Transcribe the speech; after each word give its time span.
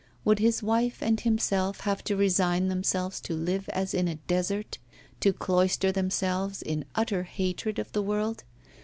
Would 0.25 0.39
his 0.39 0.63
wife 0.63 1.03
and 1.03 1.19
himself 1.19 1.81
have 1.81 2.03
to 2.05 2.15
resign 2.15 2.69
themselves 2.69 3.21
to 3.21 3.35
live 3.35 3.69
as 3.69 3.93
in 3.93 4.07
a 4.07 4.15
desert, 4.15 4.79
to 5.19 5.31
cloister 5.31 5.91
themselves 5.91 6.63
in 6.63 6.85
utter 6.95 7.21
hatred 7.21 7.77
of 7.77 7.91
the 7.91 8.01
world? 8.01 8.43